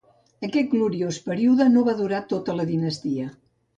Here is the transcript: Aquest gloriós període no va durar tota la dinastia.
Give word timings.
Aquest 0.47 0.69
gloriós 0.71 1.19
període 1.27 1.67
no 1.75 1.83
va 1.91 1.97
durar 2.03 2.23
tota 2.33 2.57
la 2.61 2.67
dinastia. 2.71 3.29